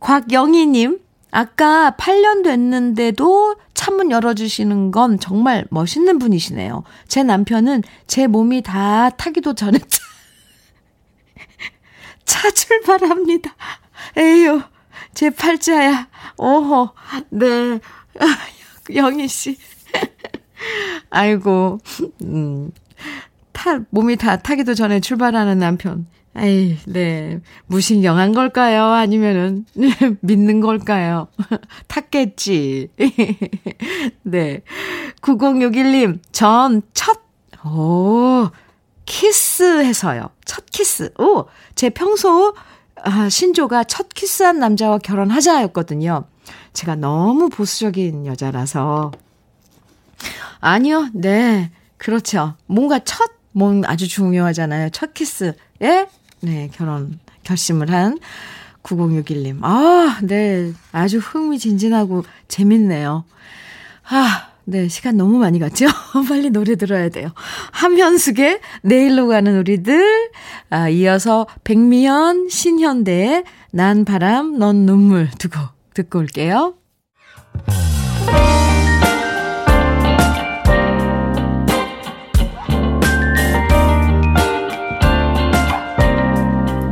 [0.00, 6.82] 곽영희님 아까 8년 됐는데도 창문 열어주시는 건 정말 멋있는 분이시네요.
[7.06, 10.00] 제 남편은 제 몸이 다 타기도 전에 차,
[12.24, 13.54] 차 출발합니다.
[14.16, 14.62] 에휴,
[15.12, 16.08] 제 팔자야.
[16.38, 16.88] 오호,
[17.28, 17.78] 네.
[18.94, 19.56] 영희 씨.
[21.10, 21.78] 아이고,
[22.22, 22.70] 음,
[23.52, 26.06] 타, 몸이 다 타기도 전에 출발하는 남편.
[26.36, 27.40] 에이, 네.
[27.66, 28.84] 무신경한 걸까요?
[28.84, 29.66] 아니면은,
[30.20, 31.26] 믿는 걸까요?
[31.88, 32.88] 탔겠지.
[34.22, 34.62] 네.
[35.22, 37.20] 9061님, 전 첫,
[37.64, 38.48] 오,
[39.06, 40.30] 키스해서요.
[40.44, 41.12] 첫 키스.
[41.18, 42.54] 오, 제 평소,
[43.02, 46.24] 아, 신조가 첫 키스한 남자와 결혼하자였거든요.
[46.72, 49.12] 제가 너무 보수적인 여자라서.
[50.60, 51.70] 아니요, 네.
[51.96, 52.54] 그렇죠.
[52.66, 54.90] 뭔가 첫, 몸 아주 중요하잖아요.
[54.90, 55.54] 첫 키스.
[55.82, 56.06] 예?
[56.40, 58.18] 네, 결혼 결심을 한
[58.82, 59.58] 9061님.
[59.62, 60.72] 아, 네.
[60.92, 63.24] 아주 흥미진진하고 재밌네요.
[64.08, 64.88] 아, 네.
[64.88, 65.86] 시간 너무 많이 갔죠?
[66.28, 67.32] 빨리 노래 들어야 돼요.
[67.72, 70.30] 함현숙의 내일로 가는 우리들.
[70.70, 75.58] 아, 이어서 백미연, 신현대의 난 바람, 넌 눈물 두고
[75.94, 76.74] 듣고 올게요.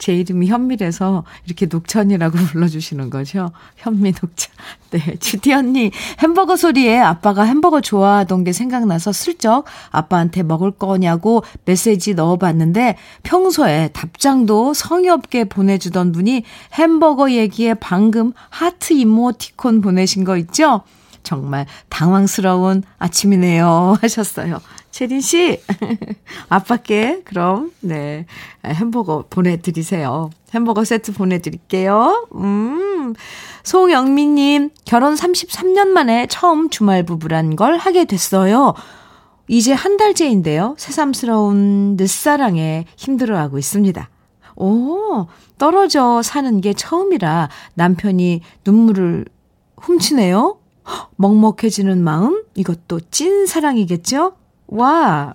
[0.04, 3.52] 제 이름이 현미래서 이렇게 녹천이라고 불러주시는 거죠.
[3.76, 4.50] 현미 녹차.
[4.92, 5.16] 네.
[5.16, 12.98] 주디 언니, 햄버거 소리에 아빠가 햄버거 좋아하던 게 생각나서 슬쩍 아빠한테 먹을 거냐고 메시지 넣어봤는데
[13.22, 16.44] 평소에 답장도 성의 없게 보내주던 분이
[16.74, 20.82] 햄버거 얘기에 방금 하트 이모티콘 보내신 거 있죠?
[21.22, 23.96] 정말 당황스러운 아침이네요.
[24.02, 24.60] 하셨어요.
[24.94, 25.60] 채린 씨,
[26.48, 28.26] 아빠께 그럼, 네,
[28.64, 30.30] 햄버거 보내드리세요.
[30.54, 32.28] 햄버거 세트 보내드릴게요.
[32.36, 33.12] 음,
[33.64, 38.74] 송영민님, 결혼 33년 만에 처음 주말 부부란 걸 하게 됐어요.
[39.48, 40.76] 이제 한 달째인데요.
[40.78, 44.08] 새삼스러운 늦사랑에 힘들어하고 있습니다.
[44.54, 45.26] 오,
[45.58, 49.24] 떨어져 사는 게 처음이라 남편이 눈물을
[49.76, 50.56] 훔치네요.
[51.16, 52.44] 먹먹해지는 마음?
[52.54, 54.34] 이것도 찐 사랑이겠죠?
[54.66, 55.34] 와,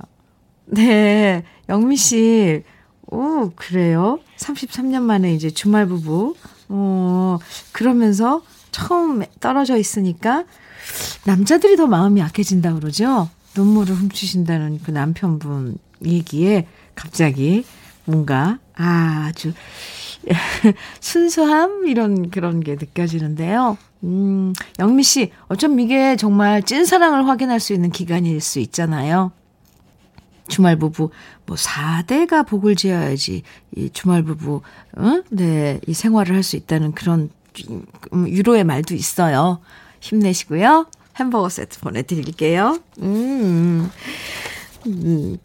[0.66, 2.64] 네, 영미 씨,
[3.08, 4.20] 오, 그래요?
[4.38, 6.36] 33년 만에 이제 주말 부부,
[6.70, 7.40] 어,
[7.72, 10.46] 그러면서 처음 떨어져 있으니까
[11.26, 13.30] 남자들이 더 마음이 약해진다 그러죠?
[13.56, 17.66] 눈물을 훔치신다는 그 남편분 얘기에 갑자기
[18.06, 19.54] 뭔가 아주
[21.00, 23.78] 순수함 이런 그런 게 느껴지는데요.
[24.04, 29.32] 음, 영미 씨, 어쩜 이게 정말 찐사랑을 확인할 수 있는 기간일 수 있잖아요.
[30.47, 31.12] 주말 부부,
[31.45, 33.43] 뭐, 4대가 복을 지어야지,
[33.76, 34.62] 이 주말 부부,
[34.97, 35.24] 응?
[35.30, 37.30] 네, 이 생활을 할 수 있다는 그런,
[38.14, 39.60] 음, 유로의 말도 있어요.
[40.00, 40.88] 힘내시고요.
[41.18, 42.80] 햄버거 세트 보내드릴게요.
[43.02, 43.91] 음,
[44.88, 45.38] 음.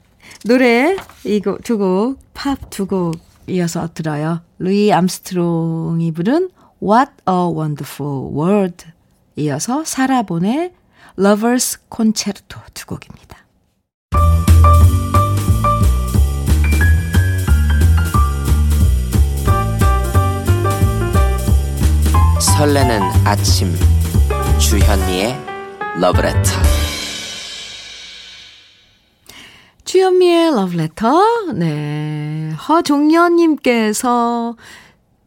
[0.44, 4.40] 노래, 이거 두 곡, 팝 두 곡 이어서 들어요.
[4.58, 6.48] 루이 암스트롱이 부른
[6.84, 8.84] What a Wonderful World
[9.36, 10.74] 이어서 사라본의
[11.18, 13.38] Lovers Concerto 두 곡입니다.
[22.58, 23.72] 설레는 아침
[24.58, 25.38] 주현미의
[26.00, 26.50] 러브레터
[29.86, 34.56] 주현미의 러브레터 네 허종현님께서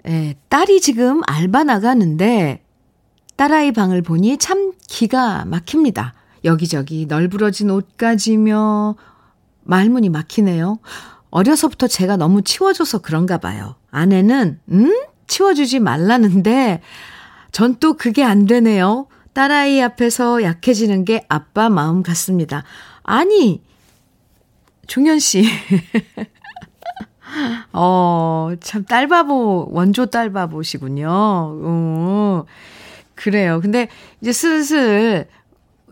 [0.08, 2.64] 예, 딸이 지금 알바 나가는데
[3.36, 6.14] 딸아이 방을 보니 참 기가 막힙니다.
[6.44, 8.96] 여기저기 널브러진 옷가지며
[9.64, 10.80] 말문이 막히네요.
[11.30, 13.76] 어려서부터 제가 너무 치워줘서 그런가 봐요.
[13.92, 14.94] 아내는 음?
[15.28, 16.82] 치워주지 말라는데
[17.52, 19.08] 전 또 그게 안 되네요.
[19.34, 22.64] 딸아이 앞에서 약해지는 게 아빠 마음 같습니다.
[23.04, 23.62] 아니,
[24.88, 25.44] 종현 씨.
[27.74, 31.08] 어, 참, 딸바보, 원조 딸바보시군요.
[31.10, 32.46] 어,
[33.16, 33.60] 그래요.
[33.62, 33.88] 근데
[34.22, 35.28] 이제 슬슬,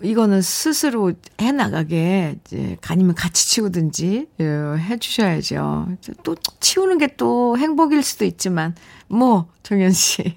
[0.04, 5.88] 이거는 스스로 해 나가게, 이제, 아니면 같이 치우든지, 예, 해 주셔야죠.
[6.24, 8.76] 또 치우는 게 또 행복일 수도 있지만,
[9.08, 10.36] 뭐, 정현 씨.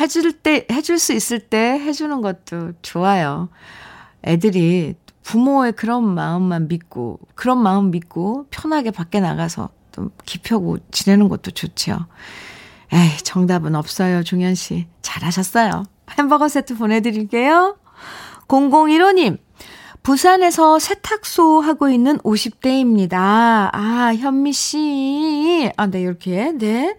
[0.00, 3.48] 해줄 때, 해줄 수 있을 때 해주는 것도 좋아요.
[4.26, 4.94] 애들이
[5.26, 11.98] 부모의 그런 마음만 믿고, 그런 마음 믿고, 편하게 밖에 나가서 좀 기펴고 지내는 것도 좋죠.
[12.92, 14.86] 에이, 정답은 없어요, 종현 씨.
[15.02, 15.82] 잘하셨어요.
[16.16, 17.76] 햄버거 세트 보내드릴게요.
[18.46, 19.38] 0015님,
[20.04, 23.14] 부산에서 세탁소 하고 있는 50대입니다.
[23.16, 25.72] 아, 현미 씨.
[25.76, 26.96] 아, 네, 이렇게, 네.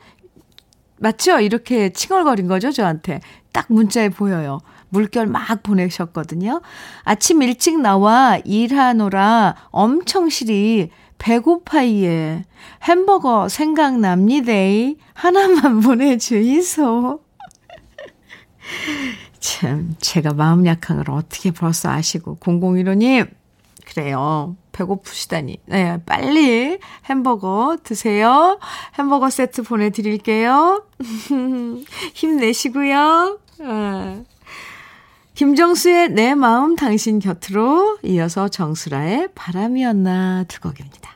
[0.98, 1.40] 맞죠?
[1.40, 3.22] 이렇게 칭얼거린 거죠, 저한테.
[3.54, 4.60] 딱 문자에 보여요.
[4.90, 6.62] 물결 막 보내셨거든요.
[7.04, 12.44] 아침 일찍 나와 일하노라 엄청 실이 배고파이에
[12.84, 14.52] 햄버거 생각납니다.
[15.14, 17.22] 하나만 보내주이소.
[19.40, 22.38] 참, 제가 마음 약한 걸 어떻게 벌써 아시고.
[22.38, 23.30] 0015님,
[23.86, 24.56] 그래요.
[24.74, 25.58] 배고프시다니.
[25.66, 28.60] 네, 빨리 햄버거 드세요.
[28.96, 30.86] 햄버거 세트 보내드릴게요.
[32.14, 33.40] 힘내시고요.
[33.62, 34.24] 아.
[35.38, 41.12] 김정수의 내 마음 당신 곁으로 이어서 정수라의 바람이었나 두 곡입니다.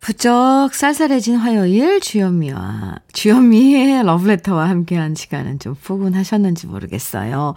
[0.00, 7.54] 부쩍 쌀쌀해진 화요일 주현미와 주현미의 러브레터와 함께한 시간은 좀 포근하셨는지 모르겠어요.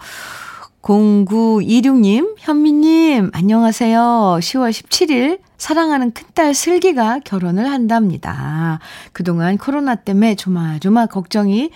[0.82, 3.98] 0926님, 현미님, 안녕하세요.
[4.40, 8.78] 10월 17일 사랑하는 큰딸 슬기가 결혼을 한답니다.
[9.12, 11.70] 그동안 코로나 때문에 조마조마 걱정이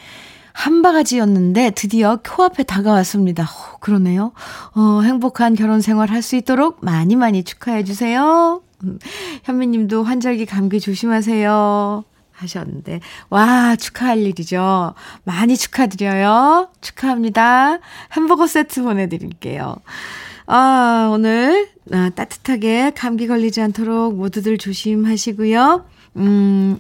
[0.53, 3.45] 한 바가지였는데 드디어 코앞에 다가왔습니다.
[3.45, 4.33] 오, 그러네요.
[4.75, 8.63] 어, 행복한 결혼 생활 할 수 있도록 많이 많이 축하해 주세요.
[8.85, 8.99] 음,
[9.45, 12.05] 현미님도 환절기 감기 조심하세요.
[12.33, 13.01] 하셨는데,
[13.31, 14.95] 와, 축하할 일이죠.
[15.25, 16.69] 많이 축하드려요.
[16.81, 17.79] 축하합니다.
[18.13, 19.77] 햄버거 세트 보내드릴게요.
[20.47, 25.85] 아, 오늘 아, 따뜻하게 감기 걸리지 않도록 모두들 조심하시고요.
[26.17, 26.79] 음,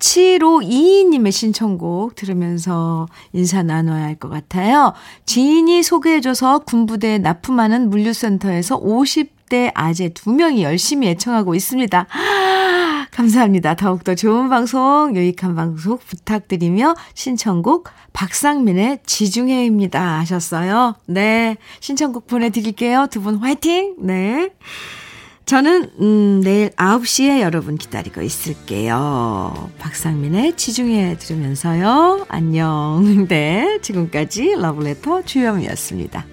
[0.00, 4.92] 7522님의 신청곡 들으면서 인사 나눠야 할 것 같아요.
[5.24, 12.06] 지인이 소개해줘서 군부대 납품하는 물류센터에서 50대 아재 2명이 열심히 애청하고 있습니다.
[13.12, 13.74] 감사합니다.
[13.74, 20.96] 더욱더 좋은 방송, 유익한 방송 부탁드리며 신청곡 박상민의 지중해입니다 하셨어요.
[21.06, 21.56] 네.
[21.80, 23.06] 신청곡 보내드릴게요.
[23.10, 23.96] 두 분 화이팅!
[23.98, 24.50] 네.
[25.50, 29.68] 저는 음, 내일 9시에 여러분 기다리고 있을게요.
[29.80, 32.24] 박상민의 지중해 들으면서요.
[32.28, 33.02] 안녕.
[33.26, 36.24] 네, 지금까지 러브레터 주영이었습니다.